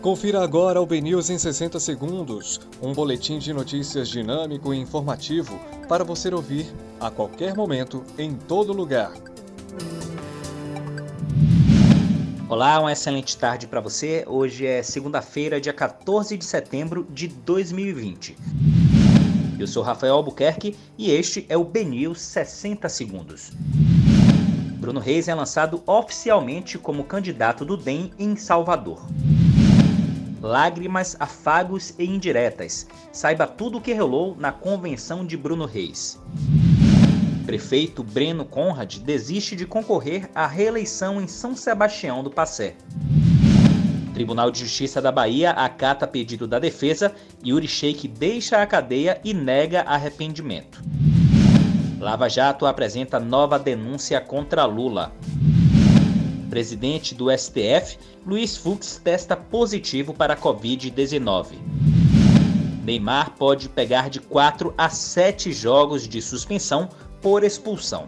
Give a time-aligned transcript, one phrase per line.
[0.00, 6.04] Confira agora o BNews em 60 segundos, um boletim de notícias dinâmico e informativo para
[6.04, 9.12] você ouvir a qualquer momento, em todo lugar.
[12.48, 14.24] Olá, uma excelente tarde para você.
[14.28, 18.36] Hoje é segunda-feira, dia 14 de setembro de 2020.
[19.58, 23.50] Eu sou Rafael Albuquerque e este é o BNews 60 segundos.
[24.78, 29.04] Bruno Reis é lançado oficialmente como candidato do DEM em Salvador
[30.40, 32.86] lágrimas, afagos e indiretas.
[33.12, 36.20] Saiba tudo o que rolou na convenção de Bruno Reis.
[37.46, 42.76] Prefeito Breno Conrad desiste de concorrer à reeleição em São Sebastião do Passé.
[44.12, 49.32] Tribunal de Justiça da Bahia acata pedido da defesa, Yuri Sheik deixa a cadeia e
[49.32, 50.82] nega arrependimento.
[52.00, 55.12] Lava Jato apresenta nova denúncia contra Lula.
[56.48, 61.56] Presidente do STF, Luiz Fux testa positivo para a Covid-19.
[62.84, 66.88] Neymar pode pegar de 4 a 7 jogos de suspensão
[67.20, 68.06] por expulsão.